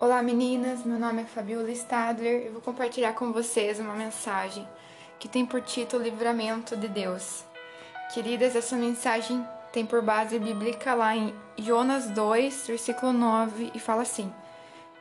Olá 0.00 0.22
meninas, 0.22 0.84
meu 0.84 0.96
nome 0.96 1.22
é 1.22 1.24
Fabiola 1.24 1.72
Stadler 1.72 2.46
e 2.46 2.50
vou 2.50 2.60
compartilhar 2.60 3.14
com 3.14 3.32
vocês 3.32 3.80
uma 3.80 3.94
mensagem 3.94 4.64
que 5.18 5.26
tem 5.26 5.44
por 5.44 5.60
título 5.60 6.04
Livramento 6.04 6.76
de 6.76 6.86
Deus. 6.86 7.42
Queridas, 8.14 8.54
essa 8.54 8.76
mensagem 8.76 9.44
tem 9.72 9.84
por 9.84 10.00
base 10.00 10.38
bíblica 10.38 10.94
lá 10.94 11.16
em 11.16 11.34
Jonas 11.58 12.08
2, 12.10 12.68
versículo 12.68 13.12
9, 13.12 13.72
e 13.74 13.80
fala 13.80 14.02
assim: 14.02 14.32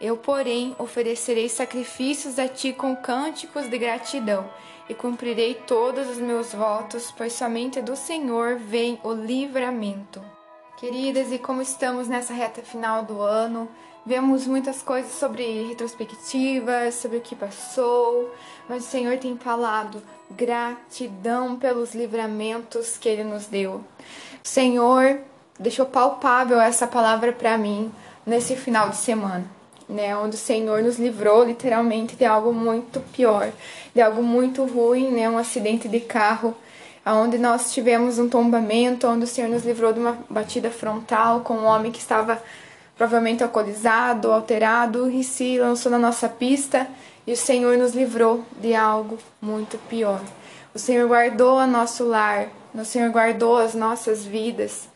Eu, 0.02 0.18
porém, 0.18 0.75
oferecerei 0.79 1.48
sacrifícios 1.48 2.39
a 2.39 2.48
ti 2.48 2.73
com 2.73 2.95
cânticos 2.95 3.70
de 3.70 3.77
gratidão, 3.77 4.50
e 4.89 4.95
cumprirei 4.95 5.54
todos 5.54 6.09
os 6.09 6.18
meus 6.18 6.55
votos, 6.55 7.14
pois 7.16 7.34
somente 7.34 7.84
do 7.84 7.95
Senhor 7.95 8.57
vem 8.57 9.00
o 9.04 9.14
livramento. 9.14 10.36
Queridas, 10.78 11.32
e 11.32 11.39
como 11.39 11.59
estamos 11.59 12.07
nessa 12.07 12.36
reta 12.36 12.62
final 12.62 13.04
do 13.04 13.20
ano, 13.20 13.68
vemos 14.05 14.46
muitas 14.46 14.84
coisas 14.84 15.12
sobre 15.14 15.68
retrospectivas, 15.68 16.94
sobre 16.94 17.18
o 17.18 17.22
que 17.22 17.35
passou, 17.35 18.31
mas 18.70 18.85
o 18.85 18.88
Senhor 18.88 19.18
tem 19.18 19.35
falado 19.35 20.04
gratidão 20.30 21.55
pelos 21.55 21.95
livramentos 21.95 22.95
que 22.95 23.09
Ele 23.09 23.23
nos 23.23 23.48
deu. 23.48 23.77
O 23.77 23.84
Senhor 24.44 25.21
deixou 25.59 25.88
palpável 25.88 26.62
essa 26.62 26.85
palavra 26.85 27.34
para 27.34 27.57
mim 27.57 27.91
nesse 28.23 28.55
final 28.55 28.90
de 28.90 28.98
semana. 28.98 29.57
Né, 29.90 30.16
onde 30.18 30.35
o 30.35 30.40
Senhor 30.40 30.84
nos 30.84 30.99
livrou 30.99 31.46
literalmente 31.46 32.18
de 32.18 32.26
algo 32.26 32.54
muito 32.54 32.99
pior, 33.13 33.49
de 33.96 34.02
algo 34.02 34.21
muito 34.21 34.66
ruim, 34.66 35.12
né, 35.12 35.30
um 35.30 35.38
acidente 35.38 35.88
de 35.88 36.02
carro 36.02 36.54
onde 37.13 37.38
nós 37.38 37.73
tivemos 37.73 38.20
um 38.20 38.27
tombamento, 38.27 39.07
onde 39.07 39.23
o 39.23 39.27
Senhor 39.27 39.49
nos 39.49 39.63
livrou 39.63 39.93
de 39.93 39.99
uma 39.99 40.17
batida 40.29 40.70
frontal 40.70 41.41
com 41.41 41.55
um 41.55 41.65
homem 41.65 41.91
que 41.91 41.99
estava 41.99 42.41
provavelmente 42.98 43.43
alcoolizado, 43.43 44.31
alterado 44.31 45.09
e 45.09 45.23
se 45.23 45.59
lançou 45.59 45.91
na 45.91 45.99
nossa 45.99 46.27
pista 46.27 46.88
e 47.25 47.31
o 47.31 47.38
Senhor 47.38 47.77
nos 47.77 47.93
livrou 47.93 48.43
de 48.59 48.73
algo 48.73 49.17
muito 49.41 49.77
pior. 49.90 50.21
O 50.73 50.79
Senhor 50.79 51.07
guardou 51.07 51.59
o 51.59 51.67
nosso 51.67 52.04
lar, 52.05 52.48
o 52.73 52.85
Senhor 52.85 53.10
guardou 53.12 53.57
as 53.57 53.73
nossas 53.73 54.26
vidas. 54.26 54.87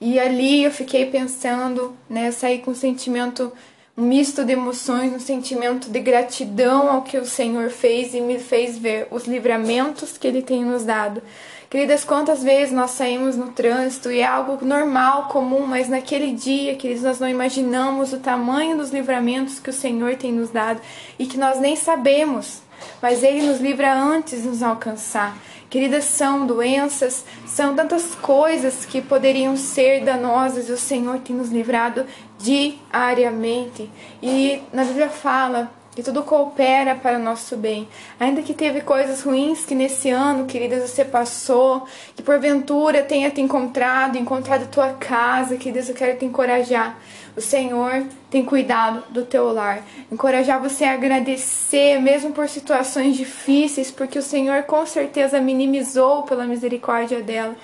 E 0.00 0.18
ali 0.18 0.64
eu 0.64 0.70
fiquei 0.70 1.06
pensando, 1.06 1.96
né, 2.08 2.30
saí 2.30 2.58
com 2.58 2.70
um 2.70 2.74
sentimento 2.74 3.52
um 3.98 4.02
misto 4.04 4.44
de 4.44 4.52
emoções, 4.52 5.12
um 5.12 5.18
sentimento 5.18 5.90
de 5.90 5.98
gratidão 5.98 6.88
ao 6.88 7.02
que 7.02 7.18
o 7.18 7.26
Senhor 7.26 7.68
fez 7.68 8.14
e 8.14 8.20
me 8.20 8.38
fez 8.38 8.78
ver 8.78 9.08
os 9.10 9.26
livramentos 9.26 10.16
que 10.16 10.28
ele 10.28 10.40
tem 10.40 10.64
nos 10.64 10.84
dado. 10.84 11.20
Queridas, 11.68 12.04
quantas 12.04 12.40
vezes 12.40 12.72
nós 12.72 12.92
saímos 12.92 13.34
no 13.34 13.48
trânsito 13.48 14.12
e 14.12 14.20
é 14.20 14.24
algo 14.24 14.64
normal, 14.64 15.26
comum, 15.26 15.66
mas 15.66 15.88
naquele 15.88 16.32
dia, 16.32 16.76
queridos, 16.76 17.02
nós 17.02 17.18
não 17.18 17.28
imaginamos 17.28 18.12
o 18.12 18.20
tamanho 18.20 18.76
dos 18.76 18.90
livramentos 18.90 19.58
que 19.58 19.68
o 19.68 19.72
Senhor 19.72 20.14
tem 20.14 20.30
nos 20.30 20.50
dado 20.50 20.80
e 21.18 21.26
que 21.26 21.36
nós 21.36 21.58
nem 21.58 21.74
sabemos, 21.74 22.60
mas 23.02 23.24
Ele 23.24 23.42
nos 23.42 23.60
livra 23.60 23.92
antes 23.92 24.42
de 24.42 24.48
nos 24.48 24.62
alcançar. 24.62 25.36
Queridas, 25.68 26.04
são 26.04 26.46
doenças, 26.46 27.24
são 27.46 27.76
tantas 27.76 28.14
coisas 28.14 28.86
que 28.86 29.02
poderiam 29.02 29.54
ser 29.54 30.02
danosas 30.02 30.68
e 30.70 30.72
o 30.72 30.78
Senhor 30.78 31.18
tem 31.18 31.36
nos 31.36 31.50
livrado 31.50 32.06
diariamente. 32.38 33.90
E 34.22 34.62
na 34.72 34.84
Bíblia 34.84 35.08
fala 35.08 35.70
que 35.98 36.02
tudo 36.04 36.22
coopera 36.22 36.94
para 36.94 37.18
o 37.18 37.20
nosso 37.20 37.56
bem. 37.56 37.88
Ainda 38.20 38.40
que 38.40 38.54
teve 38.54 38.82
coisas 38.82 39.22
ruins 39.22 39.64
que 39.64 39.74
nesse 39.74 40.10
ano, 40.10 40.46
queridas, 40.46 40.88
você 40.88 41.04
passou, 41.04 41.88
que 42.14 42.22
porventura 42.22 43.02
tenha 43.02 43.28
te 43.32 43.40
encontrado, 43.40 44.16
encontrado 44.16 44.62
a 44.62 44.66
tua 44.66 44.92
casa, 44.92 45.56
queridas, 45.56 45.88
eu 45.88 45.96
quero 45.96 46.16
te 46.16 46.24
encorajar. 46.24 46.96
O 47.36 47.40
Senhor 47.40 48.04
tem 48.30 48.44
cuidado 48.44 49.02
do 49.10 49.24
teu 49.24 49.52
lar. 49.52 49.84
Encorajar 50.10 50.60
você 50.62 50.84
a 50.84 50.94
agradecer, 50.94 52.00
mesmo 52.00 52.30
por 52.30 52.48
situações 52.48 53.16
difíceis, 53.16 53.90
porque 53.90 54.20
o 54.20 54.22
Senhor 54.22 54.62
com 54.62 54.86
certeza 54.86 55.40
minimizou 55.40 56.22
pela 56.22 56.46
misericórdia 56.46 57.20
dela 57.22 57.56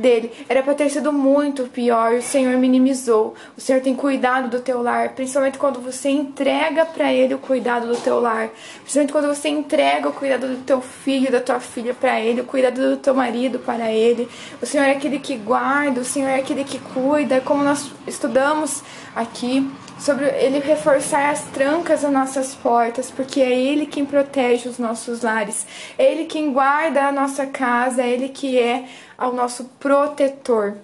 dele. 0.00 0.32
Era 0.48 0.62
para 0.62 0.74
ter 0.74 0.90
sido 0.90 1.12
muito 1.12 1.64
pior, 1.64 2.14
o 2.14 2.22
Senhor 2.22 2.56
minimizou. 2.56 3.34
O 3.56 3.60
Senhor 3.60 3.80
tem 3.80 3.94
cuidado 3.94 4.48
do 4.48 4.60
teu 4.60 4.82
lar, 4.82 5.10
principalmente 5.10 5.58
quando 5.58 5.80
você 5.80 6.08
entrega 6.08 6.84
para 6.84 7.12
ele 7.12 7.34
o 7.34 7.38
cuidado 7.38 7.86
do 7.86 7.96
teu 7.96 8.20
lar. 8.20 8.50
Principalmente 8.80 9.12
quando 9.12 9.28
você 9.28 9.48
entrega 9.48 10.08
o 10.08 10.12
cuidado 10.12 10.48
do 10.48 10.56
teu 10.64 10.80
filho, 10.80 11.30
da 11.30 11.40
tua 11.40 11.60
filha 11.60 11.94
para 11.94 12.20
ele, 12.20 12.40
o 12.40 12.44
cuidado 12.44 12.80
do 12.90 12.96
teu 12.96 13.14
marido 13.14 13.58
para 13.58 13.90
ele. 13.92 14.28
O 14.60 14.66
Senhor 14.66 14.84
é 14.84 14.92
aquele 14.92 15.18
que 15.18 15.36
guarda, 15.36 16.00
o 16.00 16.04
Senhor 16.04 16.28
é 16.28 16.36
aquele 16.36 16.64
que 16.64 16.78
cuida, 16.78 17.40
como 17.40 17.62
nós 17.62 17.90
estudamos 18.06 18.82
aqui 19.14 19.70
sobre 20.00 20.26
ele 20.26 20.58
reforçar 20.58 21.30
as 21.30 21.42
trancas 21.44 22.02
das 22.02 22.12
nossas 22.12 22.54
portas, 22.54 23.10
porque 23.10 23.40
é 23.40 23.52
ele 23.52 23.86
quem 23.86 24.04
protege 24.04 24.68
os 24.68 24.78
nossos 24.78 25.22
lares, 25.22 25.66
é 25.98 26.10
ele 26.10 26.24
quem 26.24 26.52
guarda 26.52 27.06
a 27.06 27.12
nossa 27.12 27.46
casa, 27.46 28.02
é 28.02 28.08
ele 28.08 28.30
que 28.30 28.58
é 28.58 28.86
o 29.18 29.30
nosso 29.30 29.64
protetor. 29.78 30.76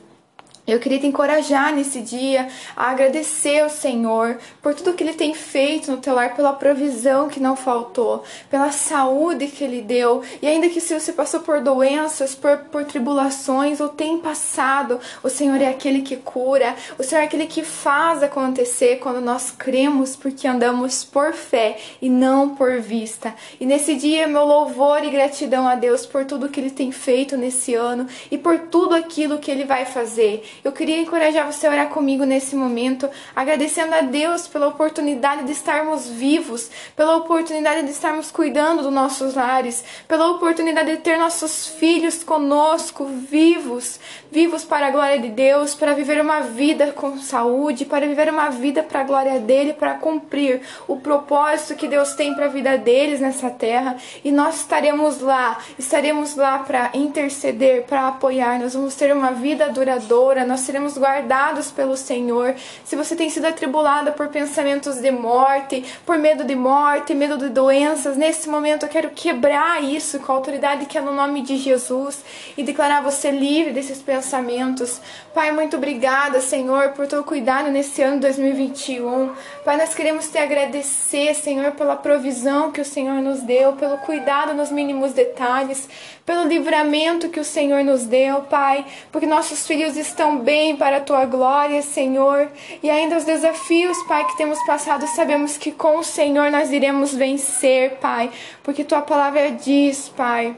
Eu 0.66 0.80
queria 0.80 0.98
te 0.98 1.06
encorajar 1.06 1.72
nesse 1.72 2.00
dia 2.00 2.48
a 2.76 2.90
agradecer 2.90 3.60
ao 3.60 3.70
Senhor 3.70 4.36
por 4.60 4.74
tudo 4.74 4.94
que 4.94 5.04
Ele 5.04 5.14
tem 5.14 5.32
feito 5.32 5.92
no 5.92 5.98
teu 5.98 6.12
lar, 6.12 6.34
pela 6.34 6.52
provisão 6.52 7.28
que 7.28 7.38
não 7.38 7.54
faltou, 7.54 8.24
pela 8.50 8.72
saúde 8.72 9.46
que 9.46 9.62
Ele 9.62 9.80
deu. 9.80 10.22
E 10.42 10.46
ainda 10.46 10.68
que 10.68 10.80
se 10.80 10.98
você 10.98 11.12
passou 11.12 11.40
por 11.40 11.60
doenças, 11.60 12.34
por, 12.34 12.58
por 12.72 12.84
tribulações, 12.84 13.80
ou 13.80 13.88
tem 13.88 14.18
passado, 14.18 14.98
o 15.22 15.28
Senhor 15.28 15.60
é 15.62 15.68
aquele 15.68 16.02
que 16.02 16.16
cura, 16.16 16.74
o 16.98 17.02
Senhor 17.04 17.20
é 17.20 17.24
aquele 17.24 17.46
que 17.46 17.62
faz 17.62 18.24
acontecer 18.24 18.96
quando 18.96 19.20
nós 19.20 19.52
cremos, 19.52 20.16
porque 20.16 20.48
andamos 20.48 21.04
por 21.04 21.32
fé 21.32 21.78
e 22.02 22.10
não 22.10 22.56
por 22.56 22.80
vista. 22.80 23.32
E 23.60 23.66
nesse 23.66 23.94
dia, 23.94 24.26
meu 24.26 24.44
louvor 24.44 25.04
e 25.04 25.10
gratidão 25.10 25.68
a 25.68 25.76
Deus 25.76 26.04
por 26.04 26.24
tudo 26.24 26.48
que 26.48 26.58
Ele 26.58 26.72
tem 26.72 26.90
feito 26.90 27.36
nesse 27.36 27.72
ano 27.72 28.08
e 28.32 28.36
por 28.36 28.58
tudo 28.58 28.96
aquilo 28.96 29.38
que 29.38 29.48
Ele 29.48 29.64
vai 29.64 29.84
fazer. 29.84 30.42
Eu 30.64 30.72
queria 30.72 31.00
encorajar 31.00 31.50
você 31.50 31.66
a 31.66 31.70
orar 31.70 31.88
comigo 31.88 32.24
nesse 32.24 32.56
momento, 32.56 33.08
agradecendo 33.34 33.94
a 33.94 34.00
Deus 34.00 34.46
pela 34.46 34.68
oportunidade 34.68 35.44
de 35.44 35.52
estarmos 35.52 36.08
vivos, 36.08 36.70
pela 36.94 37.16
oportunidade 37.16 37.84
de 37.84 37.90
estarmos 37.90 38.30
cuidando 38.30 38.82
dos 38.82 38.92
nossos 38.92 39.34
lares, 39.34 39.84
pela 40.08 40.30
oportunidade 40.30 40.92
de 40.92 40.98
ter 40.98 41.18
nossos 41.18 41.66
filhos 41.66 42.22
conosco, 42.22 43.04
vivos, 43.04 44.00
vivos 44.30 44.64
para 44.64 44.88
a 44.88 44.90
glória 44.90 45.18
de 45.18 45.28
Deus, 45.28 45.74
para 45.74 45.94
viver 45.94 46.20
uma 46.20 46.40
vida 46.40 46.92
com 46.92 47.18
saúde, 47.18 47.84
para 47.84 48.06
viver 48.06 48.28
uma 48.28 48.48
vida 48.50 48.82
para 48.82 49.00
a 49.00 49.04
glória 49.04 49.38
dele, 49.38 49.72
para 49.72 49.94
cumprir 49.94 50.62
o 50.86 50.96
propósito 50.96 51.74
que 51.74 51.88
Deus 51.88 52.14
tem 52.14 52.34
para 52.34 52.46
a 52.46 52.48
vida 52.48 52.76
deles 52.78 53.20
nessa 53.20 53.50
terra. 53.50 53.96
E 54.24 54.32
nós 54.32 54.56
estaremos 54.56 55.20
lá, 55.20 55.58
estaremos 55.78 56.36
lá 56.36 56.58
para 56.60 56.90
interceder, 56.94 57.84
para 57.84 58.08
apoiar. 58.08 58.58
Nós 58.58 58.74
vamos 58.74 58.94
ter 58.94 59.14
uma 59.14 59.32
vida 59.32 59.68
duradoura 59.68 60.44
nós 60.46 60.60
seremos 60.60 60.96
guardados 60.96 61.70
pelo 61.70 61.96
Senhor. 61.96 62.54
Se 62.84 62.96
você 62.96 63.14
tem 63.16 63.28
sido 63.28 63.46
atribulada 63.46 64.12
por 64.12 64.28
pensamentos 64.28 64.96
de 64.96 65.10
morte, 65.10 65.84
por 66.04 66.18
medo 66.18 66.44
de 66.44 66.54
morte, 66.54 67.14
medo 67.14 67.36
de 67.36 67.48
doenças, 67.48 68.16
nesse 68.16 68.48
momento 68.48 68.84
eu 68.84 68.88
quero 68.88 69.10
quebrar 69.10 69.82
isso 69.82 70.18
com 70.20 70.32
a 70.32 70.34
autoridade 70.34 70.86
que 70.86 70.96
é 70.96 71.00
no 71.00 71.12
nome 71.12 71.42
de 71.42 71.56
Jesus 71.56 72.24
e 72.56 72.62
declarar 72.62 73.02
você 73.02 73.30
livre 73.30 73.72
desses 73.72 74.00
pensamentos. 74.00 75.00
Pai, 75.34 75.52
muito 75.52 75.76
obrigada, 75.76 76.40
Senhor, 76.40 76.90
por 76.90 77.06
teu 77.06 77.22
cuidado 77.24 77.70
nesse 77.70 78.02
ano 78.02 78.20
2021. 78.20 79.32
Pai, 79.64 79.76
nós 79.76 79.94
queremos 79.94 80.28
te 80.28 80.38
agradecer, 80.38 81.34
Senhor, 81.34 81.72
pela 81.72 81.96
provisão 81.96 82.72
que 82.72 82.80
o 82.80 82.84
Senhor 82.84 83.20
nos 83.20 83.40
deu, 83.42 83.72
pelo 83.74 83.98
cuidado 83.98 84.54
nos 84.54 84.70
mínimos 84.70 85.12
detalhes, 85.12 85.88
pelo 86.24 86.44
livramento 86.44 87.28
que 87.28 87.40
o 87.40 87.44
Senhor 87.44 87.84
nos 87.84 88.04
deu, 88.04 88.42
Pai, 88.42 88.84
porque 89.12 89.26
nossos 89.26 89.66
filhos 89.66 89.96
estão 89.96 90.35
bem 90.38 90.76
para 90.76 90.98
a 90.98 91.00
tua 91.00 91.24
glória, 91.24 91.82
Senhor. 91.82 92.48
E 92.82 92.90
ainda 92.90 93.16
os 93.16 93.24
desafios, 93.24 93.96
Pai, 94.04 94.24
que 94.26 94.36
temos 94.36 94.58
passado, 94.64 95.06
sabemos 95.08 95.56
que 95.56 95.72
com 95.72 95.98
o 95.98 96.04
Senhor 96.04 96.50
nós 96.50 96.70
iremos 96.70 97.14
vencer, 97.14 97.96
Pai, 97.96 98.30
porque 98.62 98.84
tua 98.84 99.02
palavra 99.02 99.50
diz, 99.50 100.08
Pai 100.08 100.54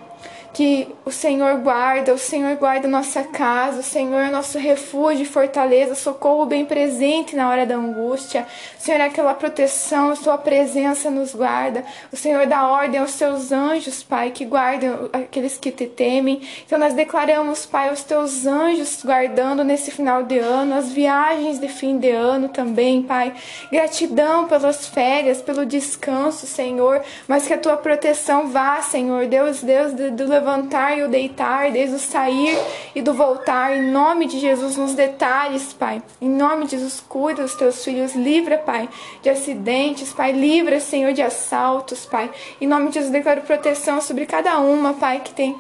que 0.52 0.88
o 1.04 1.10
Senhor 1.10 1.56
guarda, 1.58 2.12
o 2.12 2.18
Senhor 2.18 2.56
guarda 2.56 2.88
nossa 2.88 3.22
casa, 3.22 3.80
o 3.80 3.82
Senhor 3.82 4.20
é 4.20 4.30
nosso 4.30 4.58
refúgio 4.58 5.22
e 5.22 5.26
fortaleza, 5.26 5.94
socorro 5.94 6.46
bem 6.46 6.64
presente 6.64 7.36
na 7.36 7.48
hora 7.48 7.66
da 7.66 7.76
angústia. 7.76 8.46
O 8.78 8.82
Senhor 8.82 9.00
é 9.00 9.04
aquela 9.04 9.34
proteção, 9.34 10.10
a 10.10 10.16
sua 10.16 10.38
presença 10.38 11.10
nos 11.10 11.34
guarda. 11.34 11.84
O 12.12 12.16
Senhor 12.16 12.46
dá 12.46 12.66
ordem 12.66 13.00
aos 13.00 13.12
seus 13.12 13.52
anjos, 13.52 14.02
Pai, 14.02 14.30
que 14.30 14.44
guardam 14.44 15.10
aqueles 15.12 15.58
que 15.58 15.70
te 15.70 15.86
temem. 15.86 16.40
Então 16.66 16.78
nós 16.78 16.94
declaramos, 16.94 17.66
Pai, 17.66 17.92
os 17.92 18.02
teus 18.02 18.46
anjos 18.46 19.02
guardando 19.04 19.62
nesse 19.62 19.90
final 19.90 20.22
de 20.22 20.38
ano, 20.38 20.74
as 20.74 20.90
viagens 20.92 21.58
de 21.58 21.68
fim 21.68 21.98
de 21.98 22.10
ano 22.10 22.48
também, 22.48 23.02
Pai. 23.02 23.34
Gratidão 23.70 24.48
pelas 24.48 24.86
férias, 24.86 25.42
pelo 25.42 25.66
descanso, 25.66 26.46
Senhor, 26.46 27.02
mas 27.26 27.46
que 27.46 27.52
a 27.52 27.58
tua 27.58 27.76
proteção 27.76 28.48
vá, 28.48 28.80
Senhor, 28.80 29.26
Deus, 29.26 29.62
Deus, 29.62 29.92
do 29.92 30.10
levantar 30.38 30.96
e 30.96 31.02
o 31.02 31.08
deitar, 31.08 31.70
desde 31.70 31.96
o 31.96 31.98
sair 31.98 32.56
e 32.94 33.02
do 33.02 33.12
voltar. 33.12 33.76
Em 33.76 33.90
nome 33.90 34.26
de 34.26 34.38
Jesus, 34.38 34.76
nos 34.76 34.94
detalhes, 34.94 35.72
Pai. 35.72 36.02
Em 36.20 36.28
nome 36.28 36.64
de 36.64 36.72
Jesus, 36.72 37.02
cuida 37.08 37.42
dos 37.42 37.54
teus 37.54 37.84
filhos. 37.84 38.14
Livra, 38.14 38.58
Pai, 38.58 38.88
de 39.22 39.28
acidentes, 39.28 40.12
Pai. 40.12 40.32
Livra, 40.32 40.80
Senhor, 40.80 41.12
de 41.12 41.22
assaltos, 41.22 42.06
Pai. 42.06 42.30
Em 42.60 42.66
nome 42.66 42.88
de 42.88 42.94
Jesus, 42.94 43.12
declaro 43.12 43.42
proteção 43.42 44.00
sobre 44.00 44.26
cada 44.26 44.58
uma, 44.58 44.94
Pai, 44.94 45.20
que 45.20 45.34
tem 45.34 45.56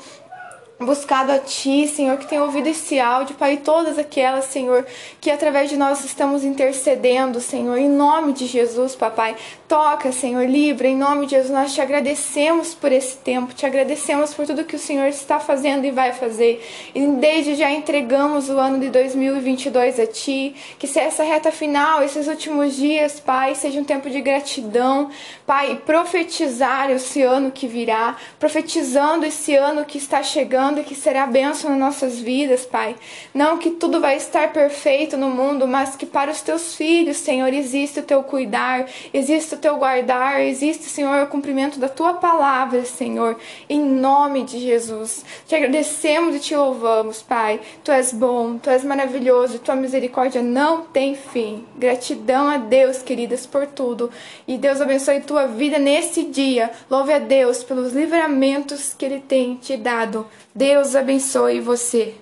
buscado 0.80 1.32
a 1.32 1.38
Ti, 1.38 1.88
Senhor, 1.88 2.16
que 2.18 2.26
tem 2.26 2.40
ouvido 2.40 2.68
esse 2.68 3.00
áudio, 3.00 3.34
Pai, 3.34 3.54
e 3.54 3.56
todas 3.56 3.98
aquelas, 3.98 4.44
Senhor, 4.44 4.86
que 5.20 5.30
através 5.30 5.68
de 5.68 5.76
nós 5.76 6.04
estamos 6.04 6.44
intercedendo, 6.44 7.40
Senhor, 7.40 7.76
em 7.76 7.88
nome 7.88 8.32
de 8.32 8.46
Jesus, 8.46 8.94
Papai. 8.94 9.34
Toca, 9.66 10.12
Senhor, 10.12 10.48
livre, 10.48 10.88
em 10.88 10.96
nome 10.96 11.26
de 11.26 11.32
Jesus, 11.32 11.50
nós 11.50 11.74
te 11.74 11.80
agradecemos 11.80 12.74
por 12.74 12.92
esse 12.92 13.16
tempo, 13.18 13.52
te 13.52 13.66
agradecemos 13.66 14.32
por 14.32 14.46
tudo 14.46 14.64
que 14.64 14.76
o 14.76 14.78
Senhor 14.78 15.06
está 15.08 15.40
fazendo 15.40 15.84
e 15.84 15.90
vai 15.90 16.12
fazer. 16.12 16.64
E 16.94 17.06
desde 17.06 17.56
já 17.56 17.70
entregamos 17.70 18.48
o 18.48 18.56
ano 18.58 18.78
de 18.78 18.88
2022 18.88 19.98
a 19.98 20.06
Ti, 20.06 20.54
que 20.78 20.86
se 20.86 21.00
essa 21.00 21.24
reta 21.24 21.50
final, 21.50 22.02
esses 22.02 22.28
últimos 22.28 22.76
dias, 22.76 23.18
Pai, 23.18 23.54
seja 23.54 23.80
um 23.80 23.84
tempo 23.84 24.08
de 24.08 24.20
gratidão, 24.20 25.10
Pai, 25.44 25.82
profetizar 25.84 26.90
esse 26.90 27.20
ano 27.22 27.50
que 27.50 27.66
virá, 27.66 28.16
profetizando 28.38 29.26
esse 29.26 29.54
ano 29.54 29.84
que 29.84 29.98
está 29.98 30.22
chegando 30.22 30.67
e 30.76 30.82
que 30.82 30.94
será 30.94 31.26
bênção 31.26 31.70
nas 31.70 31.78
nossas 31.78 32.18
vidas, 32.18 32.66
Pai. 32.66 32.96
Não 33.32 33.56
que 33.56 33.70
tudo 33.70 34.00
vai 34.00 34.16
estar 34.16 34.52
perfeito 34.52 35.16
no 35.16 35.30
mundo, 35.30 35.66
mas 35.66 35.96
que 35.96 36.04
para 36.04 36.30
os 36.30 36.42
teus 36.42 36.74
filhos, 36.74 37.16
Senhor, 37.16 37.52
existe 37.54 38.00
o 38.00 38.02
teu 38.02 38.22
cuidar, 38.22 38.86
existe 39.14 39.54
o 39.54 39.58
teu 39.58 39.76
guardar, 39.76 40.42
existe, 40.42 40.84
Senhor, 40.84 41.22
o 41.22 41.28
cumprimento 41.28 41.78
da 41.78 41.88
tua 41.88 42.14
palavra, 42.14 42.84
Senhor, 42.84 43.38
em 43.68 43.80
nome 43.80 44.42
de 44.42 44.58
Jesus. 44.58 45.24
Te 45.46 45.54
agradecemos 45.54 46.34
e 46.34 46.40
te 46.40 46.56
louvamos, 46.56 47.22
Pai. 47.22 47.60
Tu 47.84 47.92
és 47.92 48.12
bom, 48.12 48.58
tu 48.58 48.68
és 48.68 48.84
maravilhoso, 48.84 49.60
tua 49.60 49.76
misericórdia 49.76 50.42
não 50.42 50.82
tem 50.82 51.14
fim. 51.14 51.64
Gratidão 51.76 52.48
a 52.48 52.56
Deus, 52.58 52.98
queridas, 52.98 53.46
por 53.46 53.66
tudo. 53.66 54.10
E 54.46 54.58
Deus 54.58 54.80
abençoe 54.80 55.20
tua 55.20 55.46
vida 55.46 55.78
nesse 55.78 56.24
dia. 56.24 56.70
Louve 56.90 57.12
a 57.12 57.18
Deus 57.18 57.62
pelos 57.62 57.92
livramentos 57.92 58.94
que 58.96 59.04
Ele 59.04 59.20
tem 59.20 59.54
te 59.56 59.76
dado. 59.76 60.26
Deus 60.58 60.96
abençoe 60.96 61.60
você. 61.60 62.16